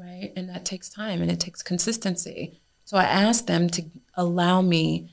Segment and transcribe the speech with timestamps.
[0.00, 0.32] right?
[0.36, 2.58] And that takes time and it takes consistency.
[2.84, 3.84] So I asked them to
[4.14, 5.10] allow me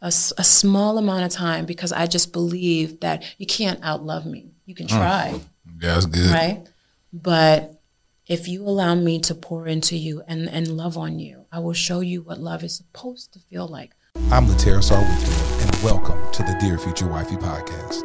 [0.00, 4.50] a, a small amount of time because I just believe that you can't outlove me.
[4.66, 5.34] You can try.
[5.34, 5.82] Mm.
[5.82, 6.30] Yeah, that's good.
[6.30, 6.66] Right?
[7.12, 7.80] But
[8.26, 11.72] if you allow me to pour into you and, and love on you, I will
[11.72, 13.92] show you what love is supposed to feel like.
[14.30, 18.02] I'm Lateef Warnick, and welcome to the Dear Future Wifey podcast.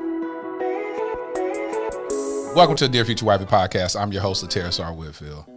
[2.55, 3.99] Welcome to the Dear Future Wifey podcast.
[3.99, 5.54] I'm your host, Lateef Warnick.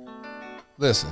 [0.81, 1.11] Listen,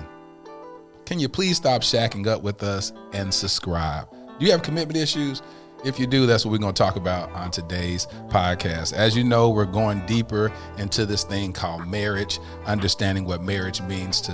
[1.07, 4.09] can you please stop shacking up with us and subscribe?
[4.39, 5.43] Do you have commitment issues?
[5.85, 8.93] If you do, that's what we're going to talk about on today's podcast.
[8.93, 14.21] As you know, we're going deeper into this thing called marriage, understanding what marriage means
[14.21, 14.33] to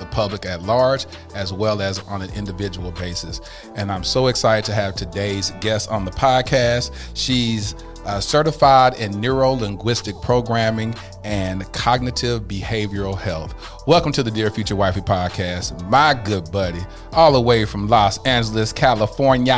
[0.00, 1.06] the public at large,
[1.36, 3.40] as well as on an individual basis.
[3.76, 6.90] And I'm so excited to have today's guest on the podcast.
[7.14, 10.94] She's uh, certified in neuro linguistic programming
[11.24, 13.54] and cognitive behavioral health.
[13.86, 16.80] Welcome to the Dear Future Wifey podcast, my good buddy,
[17.12, 19.52] all the way from Los Angeles, California?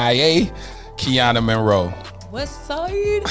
[0.97, 1.93] Keyonna Monroe.
[2.31, 3.23] West side.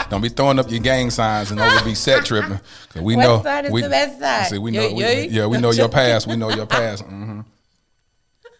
[0.10, 2.60] Don't be throwing up your gang signs and over be set tripping.
[3.00, 4.46] We West know side is we, the best side.
[4.48, 5.46] See, we Yeah, know, we- yeah.
[5.46, 6.26] we know your past.
[6.26, 7.02] We know your past.
[7.04, 7.40] hmm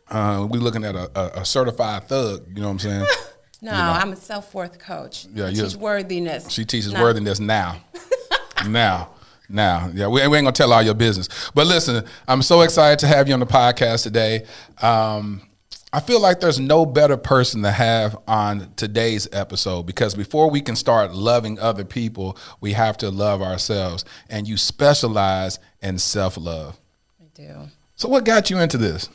[0.09, 2.47] Uh, we looking at a, a, a certified thug.
[2.49, 3.07] You know what I'm saying?
[3.63, 5.27] No, I'm a self worth coach.
[5.35, 6.51] Yeah, I teach worthiness.
[6.51, 7.03] She teaches No.
[7.03, 7.83] worthiness now.
[8.69, 9.11] now.
[9.49, 9.91] Now.
[9.93, 11.29] Yeah, we, we ain't gonna tell all your business.
[11.55, 14.47] But listen, I'm so excited to have you on the podcast today.
[14.81, 15.43] Um,
[15.93, 20.61] I feel like there's no better person to have on today's episode because before we
[20.61, 24.05] can start loving other people, we have to love ourselves.
[24.29, 26.79] And you specialize in self love.
[27.21, 27.69] I do.
[27.97, 29.09] So, what got you into this?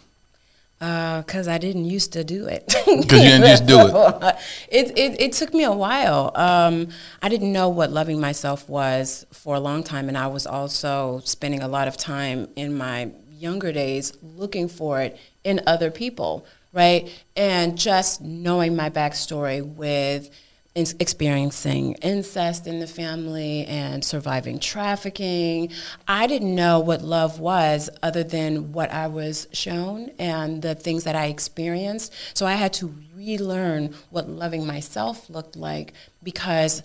[0.80, 2.68] Because I didn't used to do it.
[2.68, 4.36] Because you didn't just do it.
[4.70, 6.32] it, it, it took me a while.
[6.36, 6.90] Um,
[7.22, 11.22] I didn't know what loving myself was for a long time, and I was also
[11.24, 16.46] spending a lot of time in my younger days looking for it in other people,
[16.74, 17.10] right?
[17.36, 20.30] And just knowing my backstory with
[20.76, 25.72] experiencing incest in the family and surviving trafficking.
[26.08, 31.06] I didn't know what love was other than what I was shown and the things
[31.06, 32.14] that I experienced.
[32.34, 36.84] So I had to relearn what loving myself looked like because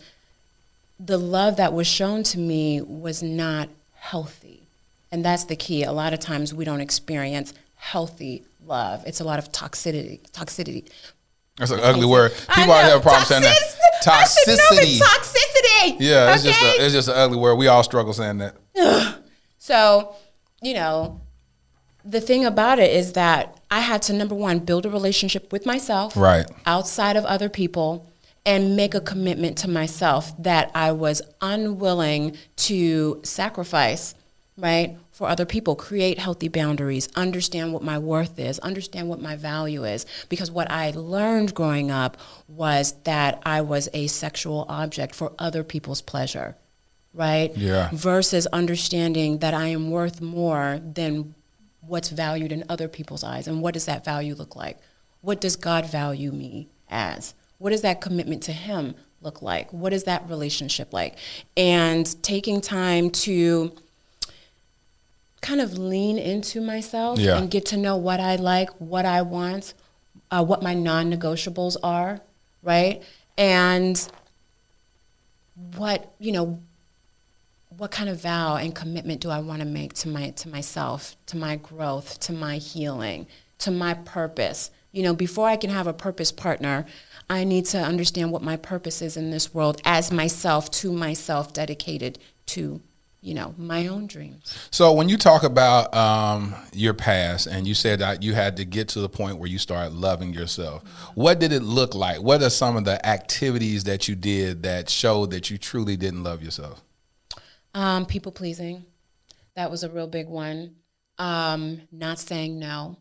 [1.00, 4.62] the love that was shown to me was not healthy.
[5.10, 5.82] And that's the key.
[5.82, 9.02] A lot of times we don't experience healthy love.
[9.06, 10.88] It's a lot of toxicity, toxicity.
[11.60, 12.32] That's an ugly oh, word.
[12.32, 13.56] People know, have a problem saying that.
[14.02, 14.98] toxic- I should know Toxicity.
[14.98, 15.96] Toxicity.
[16.00, 17.54] Yeah, it's just a, it's just an ugly word.
[17.56, 18.56] We all struggle saying that.
[19.62, 20.14] So,
[20.62, 21.20] you know,
[22.04, 25.66] the thing about it is that I had to number one build a relationship with
[25.66, 26.46] myself, Right.
[26.64, 28.10] outside of other people,
[28.46, 34.14] and make a commitment to myself that I was unwilling to sacrifice,
[34.56, 35.76] right, for other people.
[35.76, 40.06] Create healthy boundaries, understand what my worth is, understand what my value is.
[40.30, 42.16] Because what I learned growing up
[42.48, 46.56] was that I was a sexual object for other people's pleasure,
[47.12, 47.54] right?
[47.54, 47.90] Yeah.
[47.92, 51.34] Versus understanding that I am worth more than
[51.82, 53.46] what's valued in other people's eyes.
[53.46, 54.78] And what does that value look like?
[55.20, 57.34] What does God value me as?
[57.58, 59.70] What does that commitment to Him look like?
[59.70, 61.18] What is that relationship like?
[61.58, 63.76] And taking time to
[65.40, 67.38] kind of lean into myself Yeah.
[67.38, 69.74] and get to know what I like, what I want,
[70.30, 72.20] uh, what my non-negotiables are,
[72.62, 73.02] right?
[73.38, 73.96] And
[75.76, 76.60] what you know,
[77.76, 81.16] what kind of vow and commitment do I want to make to my to myself,
[81.26, 83.26] to my growth, to my healing,
[83.60, 84.70] to my purpose?
[84.92, 86.84] You know, before I can have a purpose partner,
[87.28, 91.52] I need to understand what my purpose is in this world as myself, to myself,
[91.52, 92.80] dedicated to,
[93.22, 94.68] you know, my own dreams.
[94.70, 98.64] So when you talk about um, your past, and you said that you had to
[98.64, 100.82] get to the point where you started loving yourself,
[101.14, 102.22] what did it look like?
[102.22, 106.22] What are some of the activities that you did that showed that you truly didn't
[106.22, 106.82] love yourself?
[107.74, 108.84] Um, people pleasing,
[109.54, 110.76] that was a real big one.
[111.18, 112.96] Um, not saying no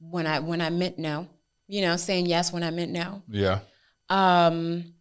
[0.00, 1.28] when I when I meant no.
[1.68, 3.22] You know, saying yes when I meant no.
[3.28, 3.60] Yeah.
[4.10, 4.94] um,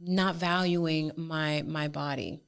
[0.00, 2.40] not valuing my my body,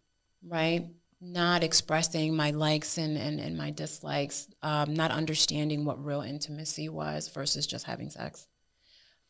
[0.46, 0.86] right?
[1.20, 6.88] Not expressing my likes and, and, and my dislikes, um, not understanding what real intimacy
[6.88, 8.46] was versus just having sex.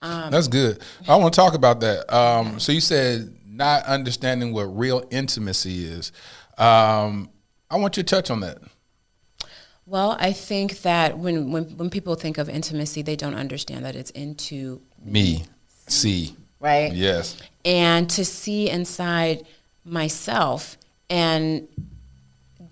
[0.00, 0.80] That's good.
[1.08, 2.14] I want to talk about that.
[2.14, 6.12] Um, so you said not understanding what real intimacy is.
[6.56, 7.30] Um,
[7.70, 8.58] I want you to touch on that.
[9.86, 13.96] Well, I think that when, when when people think of intimacy, they don't understand that
[13.96, 15.44] it's into Me,
[15.86, 16.92] see, right.
[16.92, 19.46] yes, and to see inside
[19.86, 20.76] myself
[21.10, 21.68] and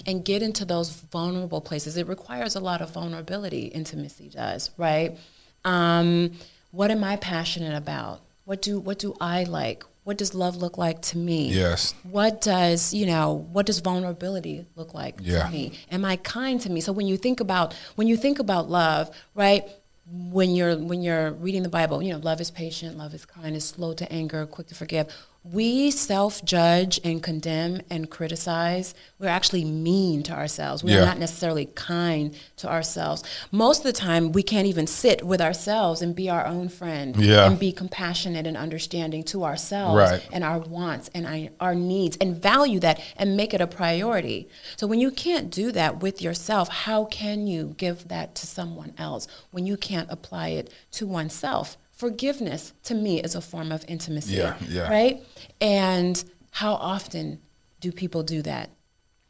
[0.06, 1.96] and get into those vulnerable places.
[1.96, 5.16] It requires a lot of vulnerability intimacy does right?
[5.64, 6.32] Um,
[6.70, 8.20] what am i passionate about?
[8.44, 9.84] What do what do i like?
[10.04, 11.48] What does love look like to me?
[11.48, 15.44] Yes, what does you know what does vulnerability look like Yeah.
[15.46, 15.72] to me?
[15.90, 16.80] Am i kind to me?
[16.80, 19.64] So when you think about when you think about love right
[20.08, 23.56] when you're when you're reading the bible you know love is patient love is kind
[23.56, 25.08] is slow to anger quick to forgive
[25.52, 31.04] we self-judge and condemn and criticize we're actually mean to ourselves we're Yeah.
[31.04, 33.22] not necessarily kind to ourselves
[33.52, 37.16] most of the time we can't even sit with ourselves and be our own friend
[37.16, 37.46] Yeah.
[37.46, 40.22] and be compassionate and understanding to ourselves Right.
[40.32, 44.48] and our wants and our, our needs and value that and make it a priority.
[44.76, 48.92] So when you can't do that with yourself, how can you give that to someone
[48.98, 51.76] else when you can't apply it to oneself?
[51.96, 54.36] Forgiveness to me is a form of intimacy.
[54.36, 54.88] Yeah, yeah.
[54.88, 55.24] Right?
[55.60, 57.40] And how often
[57.80, 58.70] do people do that?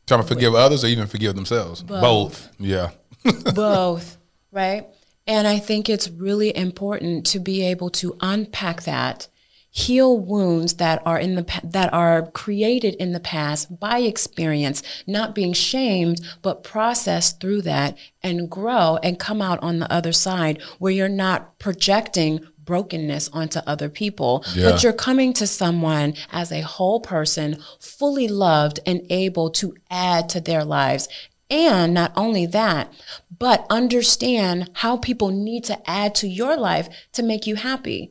[0.07, 1.83] trying to forgive others or even forgive themselves.
[1.83, 2.51] Both.
[2.59, 2.91] Yeah,
[3.55, 4.17] both,
[4.53, 4.87] right?
[5.27, 9.27] And I think it's really important to be able to unpack that,
[9.69, 15.35] heal wounds that are in the that are created in the past by experience, not
[15.35, 20.63] being shamed, but process through that and grow and come out on the other side
[20.79, 24.71] where you're not projecting brokenness onto other people, Yeah.
[24.71, 30.29] but you're coming to someone as a whole person, fully loved and able to add
[30.31, 31.09] to their lives.
[31.49, 32.93] And not only that,
[33.39, 38.11] but understand how people need to add to your life to make you happy.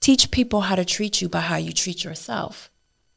[0.00, 2.70] Teach people how to treat you by how you treat yourself.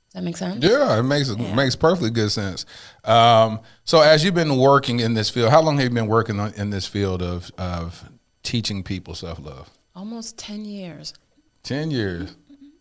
[0.08, 0.64] Does that make sense?
[0.64, 2.66] yeah, it makes it makes perfectly good sense.
[3.04, 6.40] Um, so as you've been working in this field, how long have you been working
[6.40, 8.10] on, in this field of of
[8.42, 9.70] teaching people self love?
[10.00, 11.14] Almost 10 years.
[11.62, 12.34] Ten years.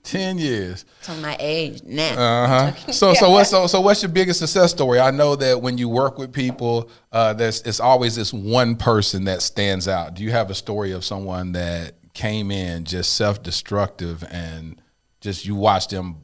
[0.04, 0.84] Ten years.
[1.02, 2.12] Telling my age now.
[2.12, 2.92] Uh huh.
[2.92, 5.00] So so what's so so what's your biggest success story?
[5.00, 9.24] I know that when you work with people, uh, there's it's always this one person
[9.24, 10.14] that stands out.
[10.14, 14.80] Do you have a story of someone that came in just self destructive and
[15.20, 16.18] just you watched them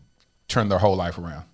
[0.47, 1.45] turn their whole life around?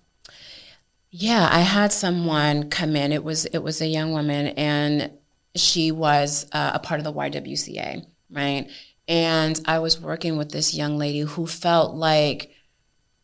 [1.09, 3.11] Yeah, I had someone come in.
[3.11, 5.11] It was it was a young woman, and
[5.55, 8.69] she was uh, a part of the YWCA, right?
[9.11, 12.49] And I was working with this young lady who felt like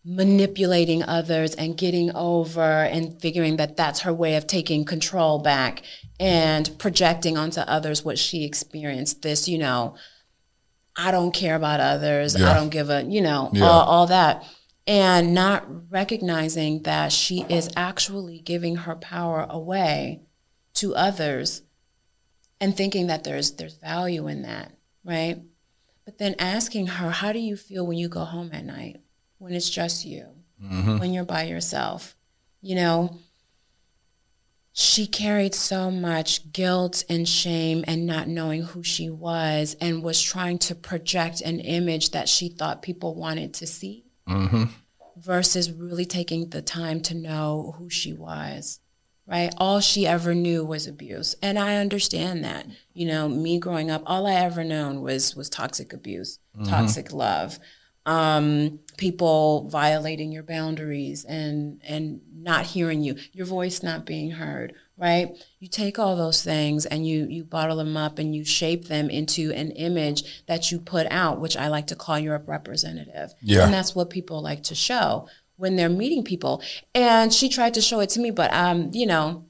[0.03, 5.81] manipulating others and getting over and figuring that that's her way of taking control back
[6.19, 9.21] and projecting onto others what she experienced.
[9.21, 9.95] This, you know,
[10.97, 12.37] I don't care about others.
[12.37, 12.51] Yeah.
[12.51, 13.63] I don't give a, you know, Yeah.
[13.65, 14.43] all, all that.
[14.87, 20.21] And not recognizing that she is actually giving her power away
[20.75, 21.61] to others
[22.59, 24.71] and thinking that there's there's value in that,
[25.05, 25.43] right?
[26.07, 29.01] But then asking her, how do you feel when you go home at night?
[29.39, 30.27] When it's just you,
[30.63, 30.99] mm-hmm.
[30.99, 32.15] when you're by yourself?
[32.61, 33.17] You know,
[34.71, 40.21] she carried so much guilt and shame and not knowing who she was and was
[40.21, 44.63] trying to project an image that she thought people wanted to see mm-hmm.
[45.17, 48.79] versus really taking the time to know who she was
[49.27, 53.91] right all she ever knew was abuse and i understand that you know me growing
[53.91, 57.59] up all i ever known was was toxic abuse toxic love
[58.07, 64.73] um, people violating your boundaries and and not hearing you, your voice not being heard,
[64.97, 65.35] right?
[65.59, 69.09] You take all those things and you you bottle them up and you shape them
[69.09, 73.33] into an image that you put out, which I like to call your representative.
[73.41, 73.65] Yeah.
[73.65, 76.61] And that's what people like to show when they're meeting people.
[76.95, 79.45] And she tried to show it to me, but um, you know,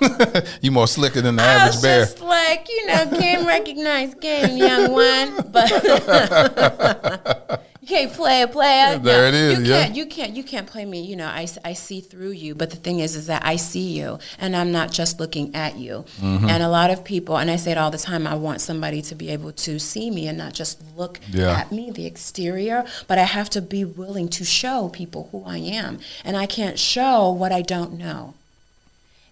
[0.62, 2.04] you more slicker than the I average was bear.
[2.04, 5.70] just like, you know, can't recognize game, young one, but
[7.84, 8.98] you can't play a player.
[8.98, 9.82] There it is, You yeah.
[9.82, 11.02] can't, you can't, you can't play me.
[11.02, 12.54] You know, I, I see through you.
[12.54, 15.76] But the thing is, is that I see you, and I'm not just looking at
[15.76, 16.04] you.
[16.20, 16.48] Mm-hmm.
[16.48, 19.02] And a lot of people, and I say it all the time, I want somebody
[19.02, 21.50] to be able to see me and not just look Yeah.
[21.52, 22.86] at me, the exterior.
[23.06, 26.78] But I have to be willing to show people who I am, and I can't
[26.78, 28.32] show what I don't know.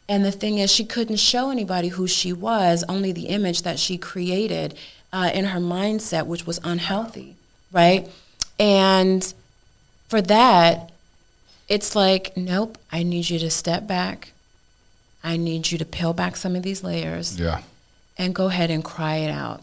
[0.08, 3.78] And the thing is, she couldn't show anybody who she was, only the image that
[3.78, 4.74] she created
[5.10, 7.36] uh, in her mindset, which was unhealthy,
[7.72, 8.08] right?
[8.62, 9.34] And
[10.08, 10.92] for that,
[11.68, 14.32] it's like, nope, I need you to step back.
[15.24, 17.62] I need you to peel back some of these layers Yeah.
[18.16, 19.62] and go ahead and cry it out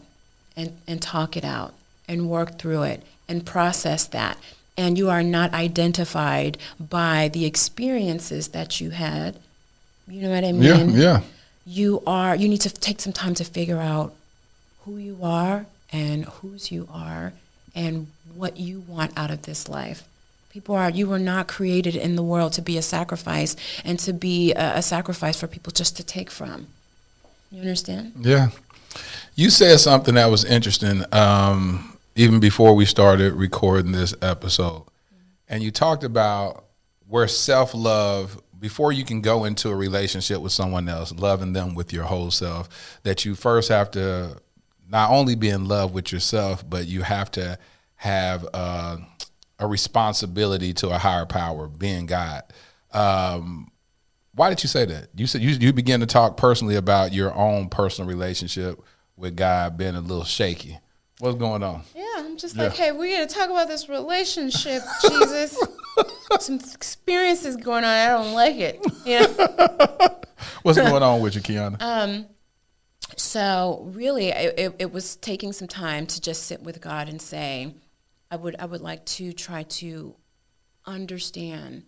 [0.54, 1.72] and, and talk it out
[2.06, 4.36] and work through it and process that.
[4.76, 9.36] And you are not identified by the experiences that you had.
[10.06, 10.90] You know what I mean?
[10.90, 11.02] Yeah.
[11.04, 11.20] Yeah.
[11.64, 14.14] You are you need to take some time to figure out
[14.84, 17.32] who you are and whose you are
[17.74, 20.06] and what you want out of this life.
[20.50, 24.12] People are you were not created in the world to be a sacrifice and to
[24.12, 26.66] be a, a sacrifice for people just to take from.
[27.52, 28.12] You understand?
[28.20, 28.48] Yeah.
[29.34, 34.84] You said something that was interesting um, even before we started recording this episode.
[35.48, 36.64] And you talked about
[37.08, 41.74] where self love, before you can go into a relationship with someone else, loving them
[41.74, 44.36] with your whole self, that you first have to
[44.90, 47.58] not only be in love with yourself, but you have to
[47.96, 48.96] have uh,
[49.58, 52.42] a responsibility to a higher power, being God.
[52.92, 53.70] Um,
[54.34, 55.08] why did you say that?
[55.14, 58.80] You said you you began to talk personally about your own personal relationship
[59.16, 60.78] with God being a little shaky.
[61.18, 61.82] What's going on?
[61.94, 62.64] Yeah, I'm just Yeah.
[62.64, 65.56] like, hey, we're gonna talk about this relationship, Jesus.
[66.38, 67.90] Some experiences going on.
[67.90, 68.80] I don't like it.
[69.04, 70.16] You know.
[70.62, 71.76] What's going on with you, Keyonna?
[71.80, 72.26] Um,
[73.16, 77.74] so really, it, it, was taking some time to just sit with God and say,
[78.30, 80.16] I would I would like to try to
[80.86, 81.84] understand,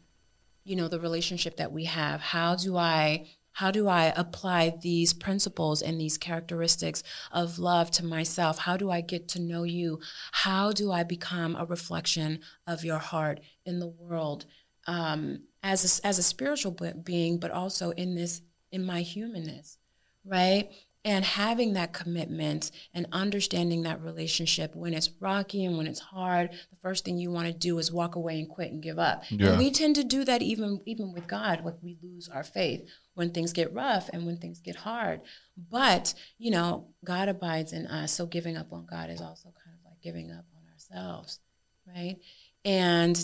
[0.65, 2.21] you know, the relationship that we have.
[2.21, 8.05] How do I how do I apply these principles and these characteristics of love to
[8.05, 8.59] myself?
[8.59, 10.01] How do I get to know you?
[10.33, 14.47] How do I become a reflection of your heart in the world
[14.87, 19.77] um, as a, as a spiritual being, but also in this in my humanness,
[20.25, 20.71] right?
[21.05, 26.51] And having that commitment and understanding that relationship when it's rocky and when it's hard,
[26.71, 29.25] the first thing you want to do is walk away and quit and give up.
[29.29, 29.49] Yeah.
[29.49, 32.89] And we tend to do that even even with God, like we lose our faith
[33.15, 35.23] when things get rough and when things get hard.
[35.57, 38.13] But, you know, God abides in us.
[38.13, 41.41] So giving up on God is also kind of like giving up on ourselves,
[41.87, 42.19] right?
[42.65, 43.19] And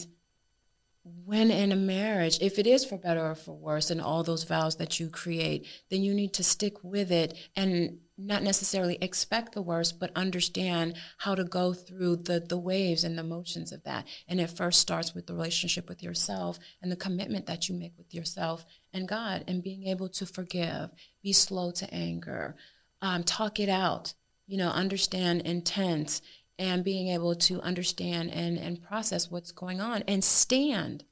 [1.04, 4.44] when in a marriage, if it is for better or for worse, and all those
[4.44, 9.52] vows that you create, then you need to stick with it and not necessarily expect
[9.52, 13.84] the worst, but understand how to go through the, the waves and the motions of
[13.84, 14.06] that.
[14.26, 17.96] And it first starts with the relationship with yourself and the commitment that you make
[17.96, 20.90] with yourself and God, and being able to forgive,
[21.22, 22.56] be slow to anger,
[23.00, 24.14] um, talk it out,
[24.46, 26.20] you know, understand intent,
[26.58, 31.04] and being able to understand and, and process what's going on and stand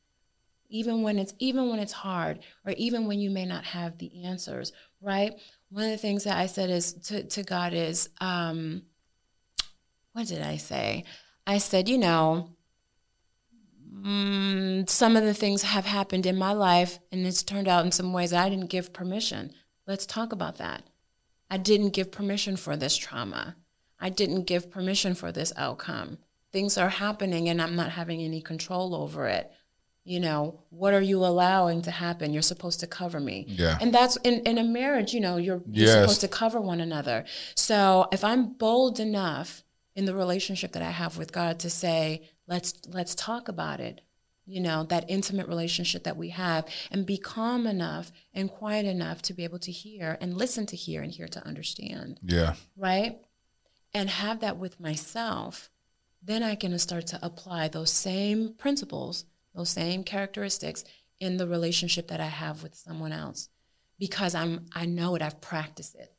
[0.69, 4.25] even when it's even when it's hard or even when you may not have the
[4.25, 5.33] answers right?
[5.71, 8.83] One of the things that i said is to, to god is um
[10.13, 11.05] what did i say?
[11.47, 12.51] I said you know
[13.95, 17.93] mm, some of the things have happened in my life and it's turned out in
[17.93, 19.53] some ways i didn't give permission.
[19.87, 20.83] Let's talk about that.
[21.49, 23.55] I didn't give permission for this trauma
[24.01, 26.19] i didn't give permission for this outcome.
[26.53, 29.51] Things are happening and i'm not having any control over it.
[30.05, 32.33] You know what are you allowing to happen?
[32.33, 33.47] You're supposed to cover me.
[33.49, 33.79] Yeah.
[33.81, 37.25] and that's in, in a marriage you know you're, you're supposed to cover one another.
[37.55, 42.23] So if i'm bold enough in the relationship that i have with god to say
[42.47, 44.03] let's let's talk about it
[44.47, 49.21] you know that intimate relationship that we have and be calm enough and quiet enough
[49.23, 52.21] to be able to hear and listen to hear and hear to understand.
[52.23, 52.55] Yeah.
[52.77, 53.19] right?
[53.97, 55.71] And have that with myself,
[56.23, 59.25] then I can start to apply those same principles,
[59.55, 60.85] those same characteristics
[61.19, 63.49] in the relationship that I have with someone else
[63.99, 66.13] because I'm I know it, I've practiced it.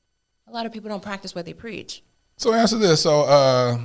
[0.48, 2.01] A lot of people don't practice what they preach.
[2.38, 3.03] So answer this.
[3.03, 3.77] So uh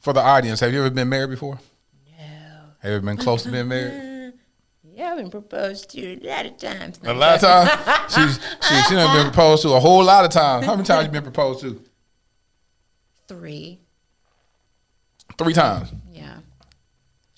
[0.00, 1.58] For the audience, have you ever been married before?
[2.18, 2.24] No.
[2.80, 4.32] Have you ever been close to being married?
[4.82, 7.00] Yeah, I've been proposed to a lot of times.
[7.04, 8.14] A lot of times.
[8.14, 10.64] She's she she done been proposed to a whole lot of times.
[10.64, 11.84] How many times you been proposed to?
[13.28, 13.80] Three.
[15.36, 15.90] Three times.
[16.12, 16.38] Yeah.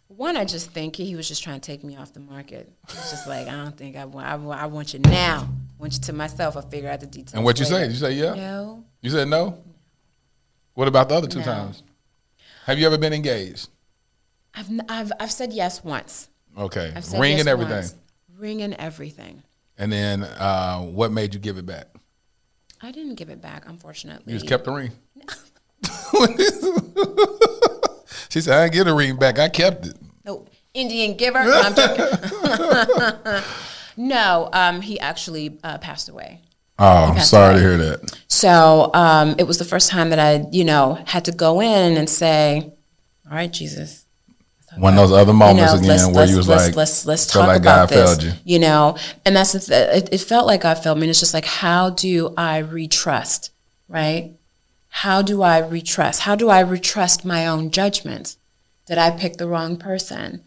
[0.09, 2.71] One, I just think he was just trying to take me off the market.
[2.89, 4.27] It's just like I don't think I want.
[4.27, 5.49] I, want- I want you now.
[5.49, 6.57] I want you to myself.
[6.57, 7.35] I'll figure out the details.
[7.35, 7.83] And what you say?
[7.83, 8.35] Did you say yeah?
[8.35, 8.85] No.
[9.03, 9.59] You said no.
[10.75, 11.45] What about the other two No.
[11.45, 11.83] times?
[12.67, 13.69] Have you ever been engaged?
[14.55, 16.29] I've, I've I've said yes once.
[16.59, 17.75] Okay, ring yes and everything.
[17.77, 17.95] once.
[18.37, 19.43] Ring and everything.
[19.79, 21.87] And then uh, what made you give it back?
[22.83, 24.33] I didn't give it back, unfortunately.
[24.33, 24.91] You just kept the ring.
[28.31, 29.39] she said, "I didn't get a ring back.
[29.39, 31.45] I kept it." No, Indian giver.
[31.45, 33.43] No, I'm joking.
[34.09, 36.41] no, um, he actually uh, passed away.
[36.79, 38.19] Oh, I'm sorry to hear that.
[38.29, 41.97] So um, it was the first time that I, you know, had to go in
[41.97, 42.73] and say,
[43.27, 44.07] "All right, Jesus."
[44.77, 47.05] One of those other You moments know, again let's, where you was let's, like, let's,
[47.07, 48.19] let's talk like about God this.
[48.21, 48.33] failed you.
[48.45, 48.97] You know,
[49.27, 51.05] and that's it, it felt like God failed me.
[51.05, 53.51] And it's just like, how do I retrust,
[53.89, 54.37] right?
[54.91, 56.21] How do I retrust?
[56.21, 58.37] How do I retrust my own judgment?
[58.87, 60.43] Did I pick the wrong person?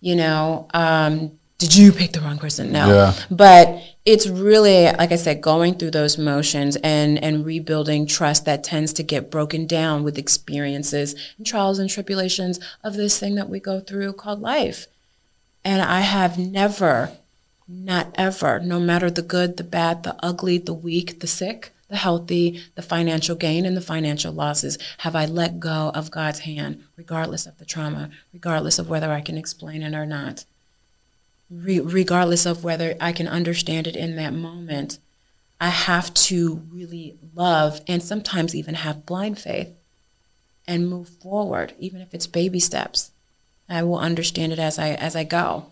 [0.00, 2.72] You know, um, did you pick the wrong person?
[2.72, 2.88] No.
[2.88, 3.14] Yeah.
[3.30, 8.64] But it's really, like I said, going through those motions and, and rebuilding trust that
[8.64, 13.48] tends to get broken down with experiences and trials and tribulations of this thing that
[13.48, 14.88] we go through called life.
[15.64, 17.12] And I have never,
[17.66, 22.00] not ever, no matter the good, the bad, the ugly, the weak, the sick, the
[22.00, 26.84] healthy, the financial gain, and the financial losses, have I let go of God's hand,
[26.96, 30.44] regardless of the trauma, regardless of whether I can explain it or not
[31.50, 34.98] re- regardless of whether I can understand it in that moment,
[35.60, 39.70] I have to really love and sometimes even have blind faith
[40.66, 43.10] and move forward, even if it's baby steps.
[43.68, 45.66] I will understand it as I as I go.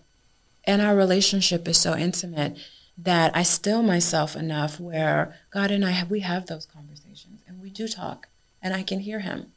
[0.64, 2.56] And our relationship is so intimate
[2.96, 7.60] that I still myself enough where God and I have, we have those conversations and
[7.60, 8.28] we do talk
[8.62, 9.52] and I can hear him.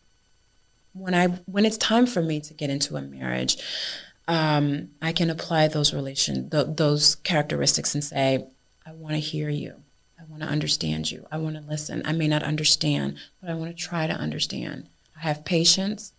[0.94, 3.58] When I when it's time for me to get into a marriage,
[4.28, 8.46] um, I can apply those relation th- those characteristics and say,
[8.86, 9.76] I want to hear you.
[10.20, 11.28] I want to understand you.
[11.32, 12.02] I want to listen.
[12.06, 14.88] I may not understand, but I want to try to understand.
[15.18, 16.14] I have patience.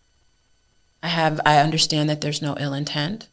[1.03, 1.41] I have.
[1.47, 3.29] I understand that there's no ill intent.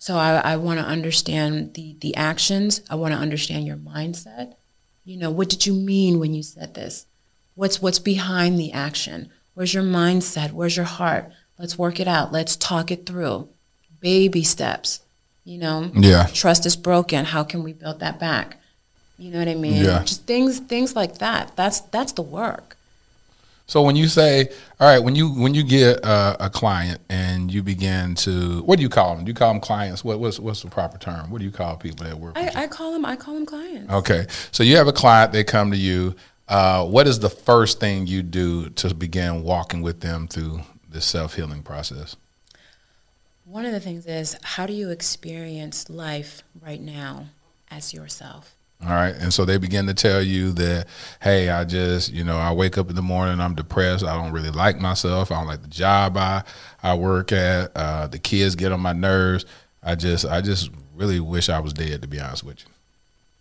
[0.00, 2.80] So I, I want to understand the the actions.
[2.90, 4.54] I want to understand your mindset.
[5.04, 7.04] You know, what did you mean when you said this?
[7.54, 9.30] What's what's behind the action?
[9.54, 10.52] Where's your mindset?
[10.52, 11.30] Where's your heart?
[11.58, 12.32] Let's work it out.
[12.32, 13.48] Let's talk it through.
[14.00, 15.00] Baby steps.
[15.44, 16.26] You know, Yeah.
[16.32, 17.26] trust is broken.
[17.26, 18.56] How can we build that back?
[19.18, 19.84] You know what I mean?
[19.84, 20.02] Yeah.
[20.04, 21.52] Just things things like that.
[21.56, 22.78] That's that's the work.
[23.70, 24.48] So when you say,
[24.80, 28.78] all right, when you when you get a, a client and you begin to, what
[28.78, 29.24] do you call them?
[29.24, 30.02] Do you call them clients?
[30.02, 31.30] What, what's what's the proper term?
[31.30, 32.34] What do you call people that work?
[32.34, 32.60] with you?
[32.60, 33.92] I, I call them I call them clients.
[33.92, 36.16] Okay, so you have a client, they come to you.
[36.48, 41.00] Uh, what is the first thing you do to begin walking with them through the
[41.00, 42.16] self healing process?
[43.44, 47.26] One of the things is how do you experience life right now
[47.70, 48.52] as yourself?
[48.82, 50.86] All right, and so they begin to tell you that,
[51.20, 54.04] hey, I just, you know, I wake up in the morning, I'm depressed.
[54.04, 55.30] I don't really like myself.
[55.30, 56.44] I don't like the job I
[56.82, 57.72] I work at.
[57.76, 59.44] Uh, the kids get on my nerves.
[59.82, 62.00] I just, I just really wish I was dead.
[62.00, 62.64] To be honest with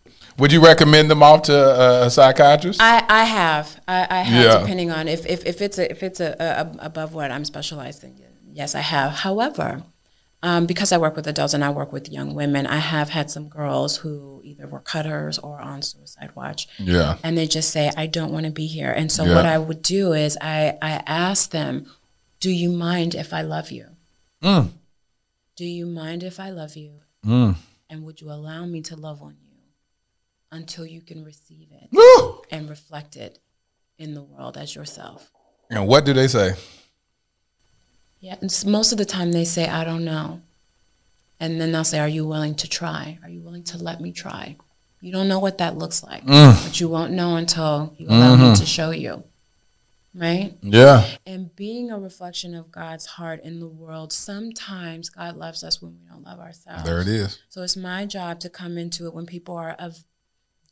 [0.05, 2.81] you, would you recommend them off to a, a psychiatrist?
[2.81, 4.59] I, I have I, I have Yeah.
[4.59, 8.03] depending on if, if, if it's a, if it's a, a, above what I'm specialized
[8.03, 8.13] in.
[8.51, 9.11] Yes, I have.
[9.13, 9.83] However,
[10.41, 13.29] um, because I work with adults and I work with young women, I have had
[13.29, 16.67] some girls who either were cutters or on suicide watch.
[16.77, 19.35] yeah, and they just say i don't want to be here and so Yeah.
[19.35, 21.85] what i would do is i i ask them
[22.39, 23.85] do you mind if i love you
[24.41, 24.69] Mm.
[25.57, 26.91] do you mind if i love you
[27.25, 27.55] Mm.
[27.89, 29.57] and would you allow me to love on you
[30.51, 32.41] until you can receive it Woo!
[32.49, 33.39] and reflect it
[33.97, 35.31] in the world as yourself
[35.69, 36.53] And what do they say?
[38.19, 40.41] Yeah and most of the time they say i don't know.
[41.41, 43.17] And then they'll say are you willing to try?
[43.23, 44.57] Are you willing to let me try?
[44.99, 46.65] You don't know what that looks like mm.
[46.65, 48.53] but you won't know until you allow me mm-hmm.
[48.55, 49.23] to show you
[50.13, 50.53] right?
[50.61, 55.81] Yeah, and being a reflection of God's heart in the world, sometimes God loves us
[55.81, 56.83] when we don't love ourselves.
[56.83, 57.39] there it is.
[57.49, 60.03] So it's my job to come into it when people are of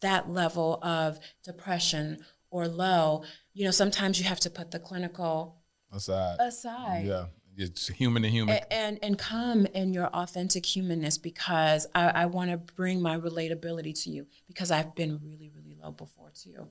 [0.02, 3.24] that level of depression or low.
[3.54, 5.56] You know, sometimes you have to put the clinical
[5.92, 7.06] Aside, aside.
[7.06, 7.26] yeah,
[7.58, 8.56] it's human to human.
[8.56, 13.18] a- And and come in your authentic humanness because I, I want to bring my
[13.18, 16.68] relatability to you because I've been really really low before too.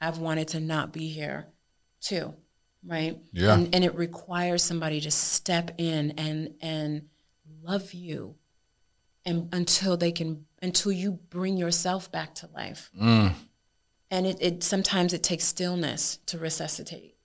[0.00, 1.46] I've wanted to not be here
[2.00, 2.34] too.
[2.84, 3.18] right?
[3.32, 3.54] Yeah.
[3.54, 7.08] And, and it requires somebody to step in and and
[7.62, 8.34] love you,
[9.24, 12.90] and until they can until you bring yourself back to life.
[13.00, 13.32] Mm.
[14.10, 17.16] And it, it sometimes it takes stillness to resuscitate,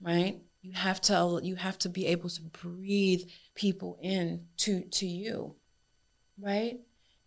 [0.00, 0.38] right?
[0.60, 3.22] You have to you have to be able to breathe
[3.54, 5.54] people in to to you,
[6.40, 6.78] right?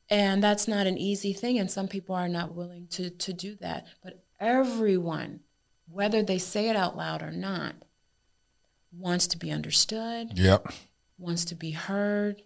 [0.10, 3.56] And that's not an easy thing, and some people are not willing to to do
[3.62, 3.88] that.
[4.04, 5.40] But everyone,
[5.90, 7.76] whether they say it out loud or not,
[8.92, 10.74] wants to be understood, Yep.
[11.18, 12.44] wants to be heard,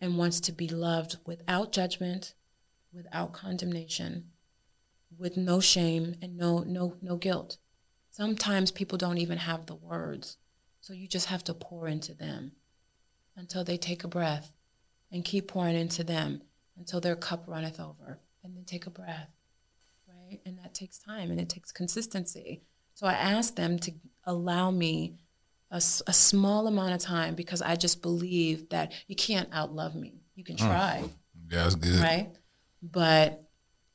[0.00, 2.34] and wants to be loved without judgment,
[2.92, 4.30] without condemnation,
[5.16, 7.58] with no shame and no no no guilt.
[8.16, 10.36] Sometimes people don't even have the words.
[10.80, 12.52] So you just have to pour into them
[13.34, 14.52] until they take a breath
[15.10, 16.42] and keep pouring into them
[16.78, 19.30] until their cup runneth over and then take a breath.
[20.06, 20.38] Right?
[20.46, 22.62] And that takes time and it takes consistency.
[22.94, 23.92] So I asked them to
[24.24, 25.14] allow me
[25.72, 30.20] a small amount of time because I just believe that you can't outlove me.
[30.36, 30.68] You can mm.
[30.68, 31.02] try
[31.50, 32.00] Yeah, that's good.
[32.00, 32.28] right?
[32.80, 33.42] But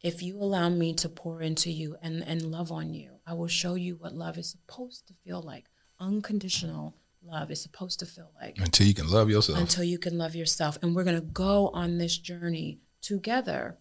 [0.01, 3.47] if you allow me to pour into you and, and love on you, I will
[3.47, 5.65] show you what love is supposed to feel like.
[5.99, 9.59] Unconditional love is supposed to feel like Until you can love yourself.
[9.59, 10.79] until you can love yourself.
[10.81, 13.77] And we're going to go on this journey together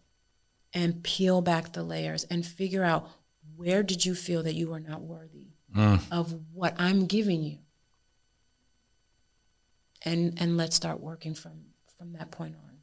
[0.75, 3.09] and peel back the layers and figure out
[3.57, 6.01] where did you feel that you are not worthy mm.
[6.11, 7.59] of what I'm giving you.
[10.05, 11.65] And and let's start working from
[11.97, 12.79] from that point on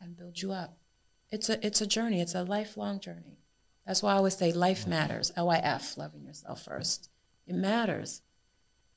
[0.00, 0.78] and build you up.
[1.30, 2.20] It's a it's a journey.
[2.20, 3.43] It's a lifelong journey.
[3.86, 5.32] That's why I always say life matters.
[5.36, 7.10] L I F, loving yourself first.
[7.46, 8.22] It matters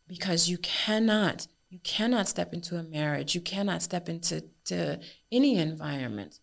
[0.08, 5.00] because you cannot you cannot step into a marriage you cannot step into to
[5.32, 6.40] any environment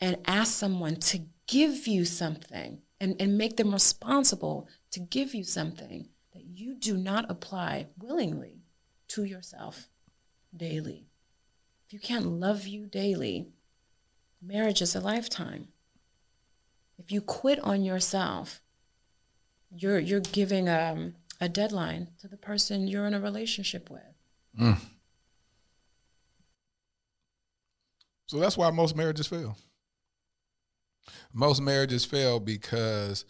[0.00, 5.44] and ask someone to give you something and, and make them responsible to give you
[5.44, 8.62] something that you do not apply willingly
[9.08, 9.88] to yourself
[10.54, 11.06] daily
[11.86, 13.48] if you can't love you daily
[14.42, 15.68] marriage is a lifetime
[16.98, 18.60] if you quit on yourself
[19.70, 24.02] you're you're giving um, a deadline to the person you're in a relationship with.
[28.26, 29.56] So that's why most marriages fail.
[31.32, 33.24] Most marriages fail because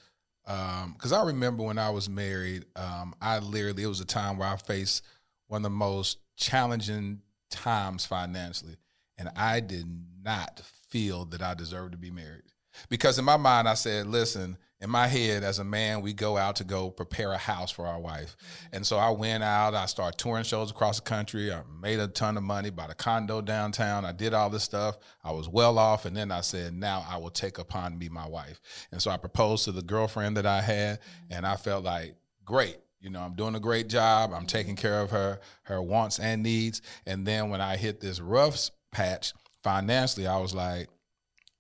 [0.45, 4.49] because I remember when I was married, um, I literally it was a time where
[4.49, 5.03] I faced
[5.49, 8.77] one of the most challenging times financially,
[9.19, 9.87] and I did
[10.23, 12.43] not feel that I deserved to be married
[12.89, 14.59] because in my mind I said, listen.
[14.79, 17.87] In my head, as a man, we go out to go prepare a house for
[17.87, 18.37] our wife.
[18.37, 18.77] Mm-hmm.
[18.77, 21.51] And so I went out, I started touring shows across the country.
[21.51, 24.05] I made a ton of money, bought a condo downtown.
[24.05, 24.99] I did all this stuff.
[25.25, 26.05] I was well off.
[26.05, 28.61] And then I said, now I will take upon me my wife.
[28.93, 31.01] And so I proposed to the girlfriend that I had.
[31.01, 31.33] Mm-hmm.
[31.33, 32.77] And I felt like, great.
[33.01, 34.35] You know, I'm doing a great job.
[34.35, 34.83] I'm taking mm-hmm.
[34.83, 36.83] care of her, her wants and needs.
[37.07, 40.89] And then when I hit this rough patch financially, I was like,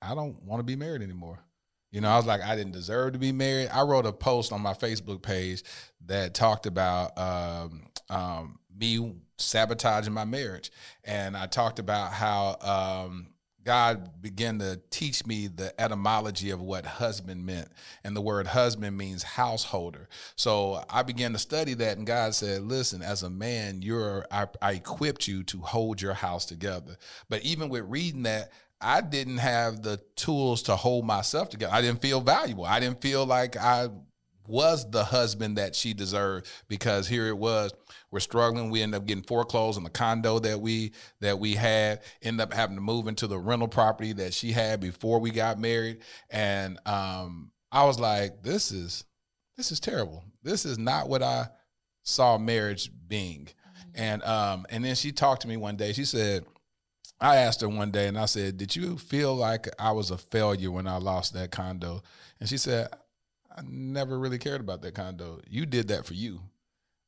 [0.06, 1.40] I don't want to be married anymore.
[1.90, 3.68] You know, I was like, I didn't deserve to be married.
[3.68, 5.62] I wrote a post on my Facebook page
[6.06, 10.70] that talked about um, um, me sabotaging my marriage,
[11.04, 13.28] and I talked about how um,
[13.64, 17.68] God began to teach me the etymology of what husband meant,
[18.04, 20.08] and the word husband means householder.
[20.36, 24.46] So I began to study that, and God said, "Listen, as a man, you're I,
[24.62, 26.96] I equipped you to hold your house together."
[27.28, 28.52] But even with reading that.
[28.80, 31.72] I didn't have the tools to hold myself together.
[31.72, 32.64] I didn't feel valuable.
[32.64, 33.88] I didn't feel like I
[34.48, 37.72] was the husband that she deserved because here it was.
[38.10, 38.70] We're struggling.
[38.70, 42.52] We end up getting foreclosed on the condo that we that we had end up
[42.52, 45.98] having to move into the rental property that she had before we got married.
[46.30, 49.04] And um i was like this is
[49.56, 50.24] this is terrible.
[50.42, 51.48] This is not what i
[52.02, 53.48] saw marriage being.
[53.94, 55.92] And um and then she talked to me one day.
[55.92, 56.44] She said
[57.20, 60.18] I asked her one day and I said, Did you feel like I was a
[60.18, 62.02] failure when I lost that condo?
[62.40, 62.88] And she said,
[63.56, 65.40] I never really cared about that condo.
[65.48, 66.40] You did that for you.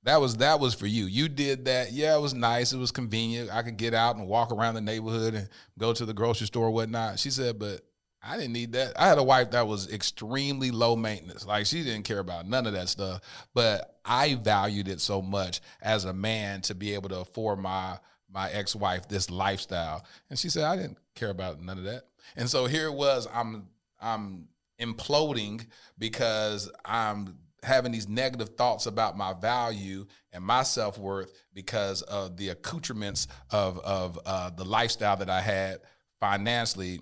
[0.04, 1.04] That was that was for you.
[1.04, 1.92] You did that.
[1.92, 2.72] Yeah, it was nice.
[2.72, 3.50] It was convenient.
[3.52, 6.66] I could get out and walk around the neighborhood and go to the grocery store
[6.66, 7.18] or whatnot.
[7.18, 7.82] She said, but
[8.22, 8.98] I didn't need that.
[8.98, 11.46] I had a wife that was extremely low maintenance.
[11.46, 13.20] Like she didn't care about none of that stuff.
[13.54, 17.98] But I valued it so much as a man to be able to afford my
[18.30, 20.04] my ex-wife this lifestyle.
[20.30, 22.04] And she said, I didn't care about none of that.
[22.36, 23.68] And so here it was, I'm
[24.00, 24.48] I'm
[24.80, 25.66] imploding
[25.98, 32.50] because I'm having these negative thoughts about my value and my self-worth because of the
[32.50, 35.80] accoutrements of of uh, the lifestyle that I had
[36.20, 37.00] financially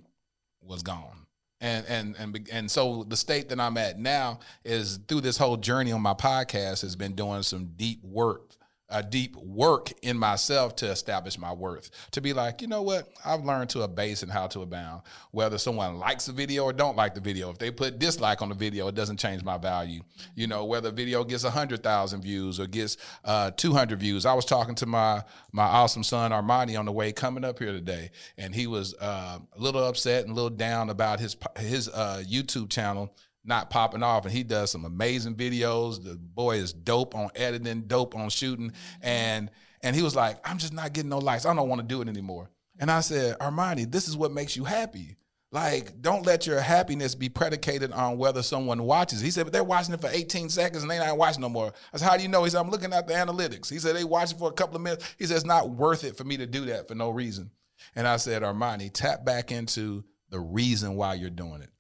[0.62, 1.26] was gone.
[1.60, 5.56] and and and and so the state that I'm at now is through this whole
[5.56, 8.54] journey on my podcast has been doing some deep work
[8.88, 11.90] a deep work in myself to establish my worth.
[12.12, 13.08] To be like you know what?
[13.24, 15.02] I've learned to abase and how to abound.
[15.32, 17.50] Whether someone likes the video or don't like the video.
[17.50, 20.02] If they put dislike on the video it doesn't change my value.
[20.34, 24.26] You know whether a video gets 100000 views or gets uh, 200 views.
[24.26, 25.22] I was talking to my
[25.52, 29.38] my awesome son armani on the way coming up here today and he was uh,
[29.56, 33.14] a little upset and a little down about his his uh, youtube channel
[33.46, 36.02] not popping off and he does some amazing videos.
[36.02, 39.50] The boy is dope on editing dope on shooting and
[39.82, 41.46] and he was like i'm just not getting no likes.
[41.46, 42.50] I don't want to do it anymore.
[42.78, 45.16] And i said armani this is what makes you happy.
[45.52, 49.20] Like don't let your happiness be predicated on whether someone watches.
[49.20, 51.72] He said but they're watching it for 18 seconds and they not watching no more.
[51.92, 52.42] I said how do you know?
[52.44, 53.70] He said i'm looking at the analytics.
[53.70, 55.14] He said they watch it for a couple of minutes.
[55.18, 57.50] He said it's not worth it for me to do that for no reason.
[57.94, 61.70] And i said armani tap back into the reason why you're doing it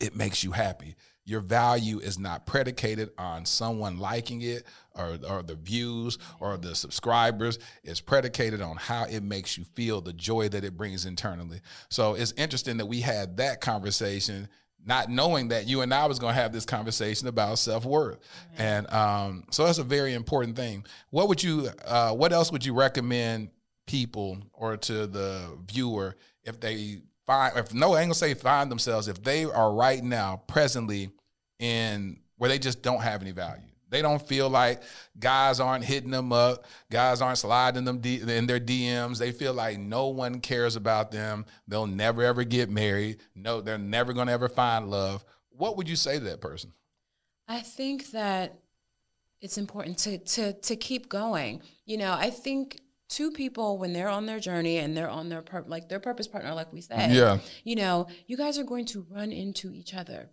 [0.00, 0.96] it makes you happy.
[1.28, 6.74] Your value is not predicated on someone liking it or, or the views or the
[6.74, 7.58] subscribers.
[7.84, 11.60] It's predicated on how it makes you feel, the joy that it brings internally.
[11.90, 14.48] So it's interesting that we had that conversation,
[14.86, 18.20] not knowing that you and I was going to have this conversation about self worth.
[18.56, 20.86] And um, so that's a very important thing.
[21.10, 21.68] What would you?
[21.84, 23.50] Uh, what else would you recommend
[23.86, 28.70] people or to the viewer if they find if no I ain't gonna say find
[28.70, 31.10] themselves if they are right now presently
[31.60, 33.62] in where they just don't have any value.
[33.90, 34.82] They don't feel like
[35.18, 39.78] guys aren't hitting them up guys aren't sliding them in their dms they feel like
[39.78, 41.44] no one cares about them.
[41.68, 43.18] They'll never ever get married.
[43.34, 45.24] No they're never gonna ever find love.
[45.50, 46.72] What would you say to that person?
[47.46, 48.58] I think that
[49.40, 51.62] it's important to to to keep going.
[51.84, 55.42] You know, I think two people when they're on their journey and they're on their
[55.42, 57.12] pur- like their purpose partner, like we said.
[57.12, 57.38] Yeah.
[57.64, 60.30] You know, you guys are going to run into each other,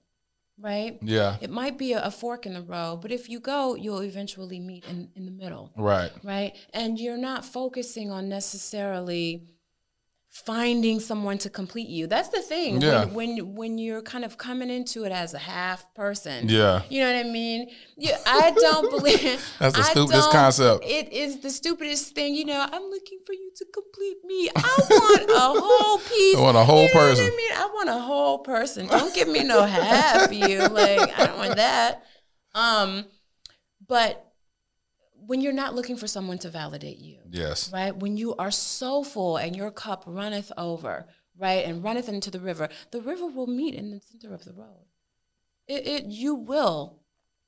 [0.59, 0.97] right?
[1.01, 4.03] yeah It might be a, a fork in the road, but if you go, you'll
[4.03, 6.53] eventually meet in, in the middle, right right?
[6.73, 9.43] And you're not focusing on necessarily
[10.35, 12.07] finding someone to complete you.
[12.07, 12.81] That's the thing.
[12.81, 13.05] Yeah.
[13.05, 16.49] When, when when you're kind of coming into it as a half person.
[16.49, 16.81] Yeah.
[16.89, 17.69] You know what I mean?
[17.95, 19.21] Yeah, I don't believe
[19.59, 20.83] That's the stupidest concept.
[20.83, 22.35] It is the stupidest thing.
[22.35, 24.49] You know, I'm looking for you to complete me.
[24.55, 26.37] I want a whole piece.
[26.37, 27.25] I want a whole You know what person.
[27.25, 28.87] I mean, I want a whole person.
[28.87, 30.59] Don't give me no half you.
[30.59, 32.03] Like I don't want that.
[32.53, 33.05] Um,
[33.87, 34.21] but
[35.27, 37.95] when you're not looking for someone to validate you, yes right?
[37.95, 41.05] When you are so full and your cup runneth over,
[41.37, 44.53] right, and runneth into the river, the river will meet in the center of the
[44.53, 44.85] road.
[45.67, 46.99] It, it you will.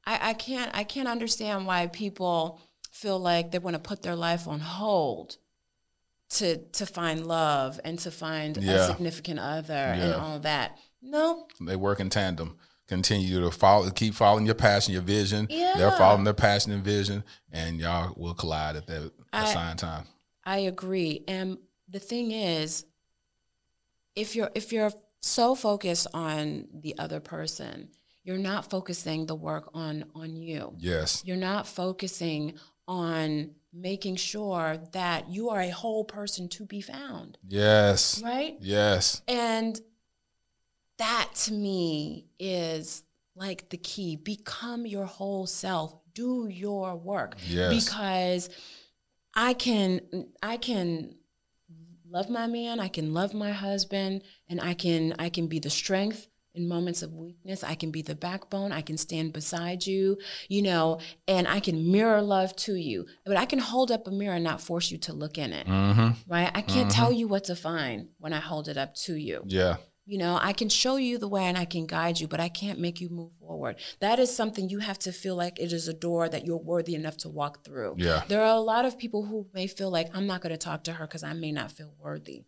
[0.06, 2.60] I, I can't I can't understand why people
[2.92, 5.38] feel like they want to put their life on hold
[6.30, 8.74] to to find love and to find Yeah.
[8.74, 10.78] a significant other and all that.
[11.02, 12.58] No, they work in tandem
[12.88, 15.74] continue to follow keep following your passion your vision Yeah.
[15.78, 20.06] they're following their passion and vision and y'all will collide at that I- assigned time
[20.46, 21.26] I agree.
[21.28, 21.58] And
[21.90, 22.86] the thing is,
[24.16, 27.90] if you're if you're so focused on the other person,
[28.24, 30.74] you're not focusing the work on on you.
[30.78, 32.54] yes You're not focusing
[32.88, 38.56] on making sure that you are a whole person to be found, yes right?
[38.62, 39.80] yes And
[40.98, 43.04] that to me is
[43.36, 44.16] like the key.
[44.16, 45.96] Become your whole self.
[46.14, 47.36] Do your work.
[47.48, 47.86] Yes.
[47.86, 48.50] Because
[49.34, 50.02] I can
[50.42, 51.16] I can
[52.10, 55.70] love my man, I can love my husband, and I can I can be the
[55.70, 57.64] strength in moments of weakness.
[57.64, 58.72] I can be the backbone.
[58.72, 60.18] I can stand beside you,
[60.50, 63.06] you know, and I can mirror love to you.
[63.28, 65.68] But I can hold up a mirror and not force you to look in it.
[65.68, 66.50] mm-hmm Right?
[66.54, 69.44] I can't tell you what to find when I hold it up to you.
[69.46, 69.76] yeah
[70.10, 72.48] You know, I can show you the way and I can guide you, but I
[72.48, 73.76] can't make you move forward.
[74.00, 76.96] That is something you have to feel like it is a door that you're worthy
[76.96, 77.96] enough to walk through.
[77.98, 78.24] Yeah.
[78.30, 80.86] There are a lot of people who may feel like I'm not going to talk
[80.86, 82.46] to her because I may not feel worthy.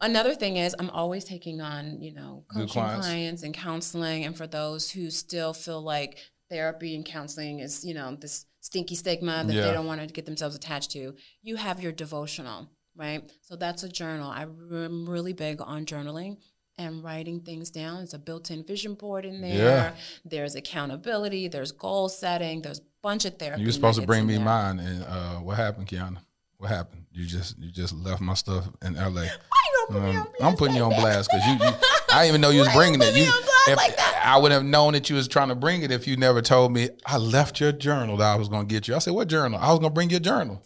[0.00, 3.06] another thing is I'm always taking on, you know, coaching clients.
[3.06, 3.42] clients.
[3.42, 4.24] and counseling.
[4.24, 6.16] And for those who still feel like
[6.50, 9.66] therapy and counseling is, you know, this stinky stigma that Yeah.
[9.66, 13.30] they don't want to get themselves attached to, you have your devotional, right?
[13.42, 14.30] So that's a journal.
[14.30, 16.38] I'm really big on journaling
[16.78, 18.02] and writing things down.
[18.02, 19.54] It's a built-in vision board in there.
[19.54, 19.94] Yeah.
[20.24, 21.48] There's accountability.
[21.48, 22.62] There's goal setting.
[22.62, 23.60] There's bunch of therapy.
[23.62, 24.44] You were supposed to bring me there.
[24.44, 26.18] mine, and uh, what happened, Keyonna?
[26.58, 27.04] What happened?
[27.12, 29.12] You just you just left my stuff in L.A.
[29.12, 31.72] Why you gonna put me Um, I'm putting you on blast because you, you.
[32.10, 33.14] I didn't even know you was bringing it.
[33.14, 33.30] You,
[33.68, 33.94] if, like?
[34.24, 36.72] I would have known that you was trying to bring it if you never told
[36.72, 36.88] me.
[37.06, 38.94] I left your journal that I was going to get you.
[38.94, 40.62] I said, "What journal?" I was going to bring your journal.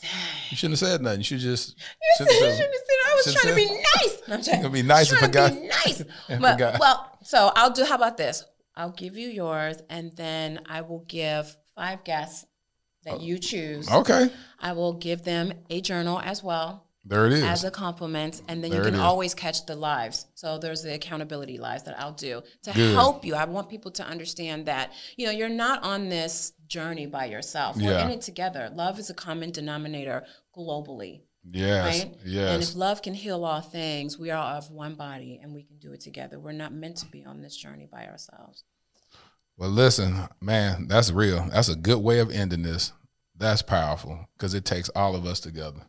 [0.50, 1.20] You shouldn't have said nothing.
[1.20, 1.76] You should just.
[1.78, 1.84] You
[2.16, 4.22] said to you shouldn't have said I was trying to be nice.
[4.28, 6.02] I'm trying gonna be nice and trying to forgot- be nice.
[6.52, 6.80] forgot.
[6.80, 7.84] well, so I'll do.
[7.84, 8.44] How about this?
[8.76, 12.46] I'll give you yours, and then I will give five guests
[13.04, 13.90] that oh, you choose.
[13.90, 16.86] Okay, I will give them a journal as well.
[17.04, 17.42] there it is.
[17.42, 20.26] as a compliment, and then There you can always catch the lives.
[20.34, 22.94] So there's the accountability lives that I'll do to Good.
[22.94, 23.34] help you.
[23.34, 27.76] I want people to understand that you know you're not on this journey by yourself.
[27.76, 28.04] We're Yeah.
[28.06, 28.70] in it together.
[28.72, 30.24] Love is a common denominator
[30.56, 32.14] globally, yes, right?
[32.24, 32.50] yes.
[32.54, 35.78] And if love can heal all things, we are of one body, and we can
[35.78, 36.38] do it together.
[36.38, 38.62] We're not meant to be on this journey by ourselves.
[39.56, 41.46] Well, listen, man, that's real.
[41.52, 42.92] That's a good way of ending this.
[43.36, 45.80] That's powerful because it takes all of us together.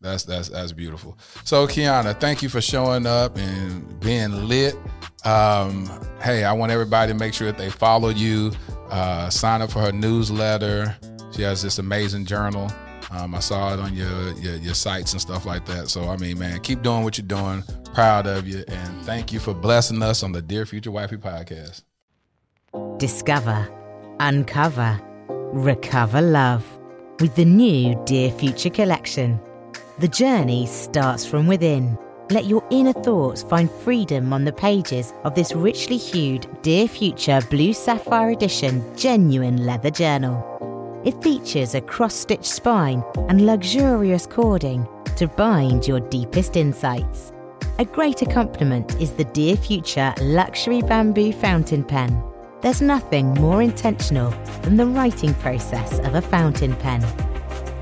[0.00, 1.16] That's that's that's beautiful.
[1.44, 4.76] So, Keyonna, thank you for showing up and being lit.
[5.24, 5.88] Um,
[6.20, 8.52] hey, I want everybody to make sure that they follow you,
[8.90, 10.94] uh, sign up for her newsletter.
[11.32, 12.70] She has this amazing journal.
[13.10, 15.88] Um, I saw it on your, your your sites and stuff like that.
[15.88, 17.64] So, I mean, man, keep doing what you're doing.
[17.94, 21.82] Proud of you, and thank you for blessing us on the Dear Future Wifey podcast.
[22.98, 23.68] Discover,
[24.18, 26.64] uncover, recover love
[27.20, 29.40] with the new Dear Future collection.
[30.00, 31.96] The journey starts from within.
[32.30, 37.40] Let your inner thoughts find freedom on the pages of this richly hued Dear Future
[37.48, 41.02] Blue Sapphire Edition genuine leather journal.
[41.04, 47.32] It features a cross stitched spine and luxurious cording to bind your deepest insights.
[47.78, 52.33] A great accompaniment is the Dear Future Luxury Bamboo Fountain Pen.
[52.64, 54.30] There's nothing more intentional
[54.62, 57.02] than the writing process of a fountain pen.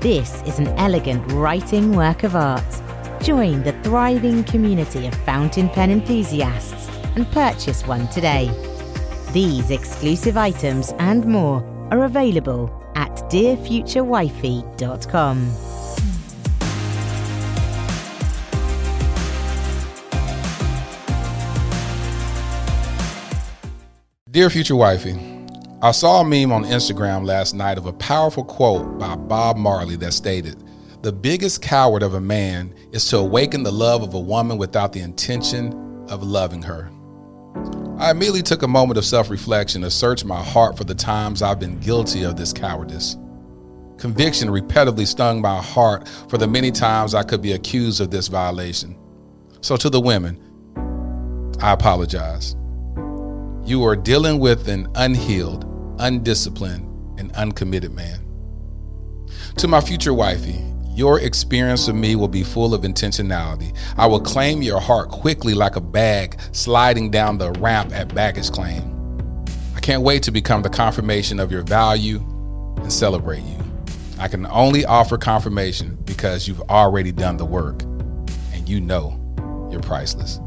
[0.01, 2.61] This is an elegant writing work of art.
[3.21, 8.51] Join the thriving community of fountain pen enthusiasts and purchase one today.
[9.31, 15.72] These exclusive items and more are available at dearfuturewifey.com.
[24.33, 25.15] Dear future wifey,
[25.83, 29.95] I saw a meme on Instagram last night of a powerful quote by Bob Marley
[29.97, 30.55] that stated,
[31.03, 34.91] The biggest coward of a man is to awaken the love of a woman without
[34.91, 35.71] the intention
[36.09, 36.89] of loving her.
[37.99, 41.43] I immediately took a moment of self reflection to search my heart for the times
[41.43, 43.15] I've been guilty of this cowardice.
[43.99, 48.29] Conviction repetitively stung my heart for the many times I could be accused of this
[48.29, 48.97] violation.
[49.61, 50.41] So, to the women,
[51.61, 52.55] I apologize.
[53.65, 55.63] You are dealing with an unhealed,
[55.97, 56.85] undisciplined,
[57.17, 58.19] and uncommitted man.
[59.55, 60.61] To my future wifey,
[60.93, 63.73] your experience of me will be full of intentionality.
[63.95, 68.51] I will claim your heart quickly like a bag sliding down the ramp at baggage
[68.51, 69.45] claim.
[69.77, 72.17] I can't wait to become the confirmation of your value
[72.77, 73.59] and celebrate you.
[74.19, 79.17] I can only offer confirmation because you've already done the work and you know
[79.71, 80.41] you're priceless.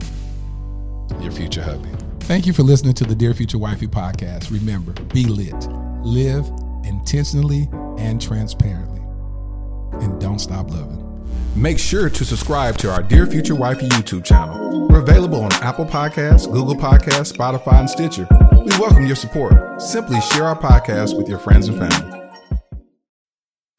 [1.22, 2.05] Your future hubby.
[2.26, 4.50] Thank you for listening to the Dear Future Wifey podcast.
[4.50, 5.54] Remember, be lit,
[6.04, 6.44] live
[6.84, 9.00] intentionally and transparently,
[10.04, 11.04] and don't stop loving.
[11.54, 14.88] Make sure to subscribe to our Dear Future Wifey YouTube channel.
[14.88, 18.26] We're available on Apple Podcasts, Google Podcasts, Spotify, and Stitcher.
[18.52, 19.80] We welcome your support.
[19.80, 22.15] Simply share our podcast with your friends and family.